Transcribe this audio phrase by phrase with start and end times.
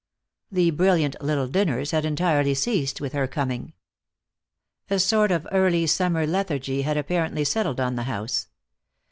[0.51, 3.73] The brilliant little dinners had entirely ceased, with her coming.
[4.89, 8.47] A sort of early summer lethargy had apparently settled on the house.